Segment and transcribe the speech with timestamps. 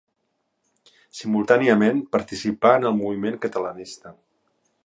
[1.17, 4.19] Simultàniament participà en el moviment catalanista.